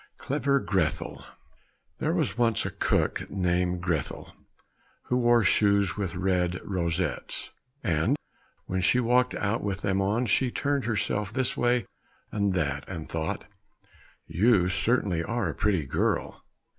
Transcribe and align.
77 0.19 0.25
Clever 0.41 0.59
Grethel 0.61 1.25
There 1.99 2.13
was 2.15 2.35
once 2.35 2.65
a 2.65 2.71
cook 2.71 3.29
named 3.29 3.81
Grethel, 3.81 4.33
who 5.03 5.17
wore 5.17 5.43
shoes 5.43 5.95
with 5.95 6.15
red 6.15 6.59
rosettes, 6.63 7.51
and 7.83 8.17
when 8.65 8.81
she 8.81 8.99
walked 8.99 9.35
out 9.35 9.61
with 9.61 9.81
them 9.81 10.01
on, 10.01 10.25
she 10.25 10.49
turned 10.49 10.85
herself 10.85 11.31
this 11.31 11.55
way 11.55 11.85
and 12.31 12.55
that, 12.55 12.89
and 12.89 13.09
thought, 13.09 13.45
"You 14.25 14.69
certainly 14.69 15.23
are 15.23 15.49
a 15.49 15.53
pretty 15.53 15.85
girl!" 15.85 16.43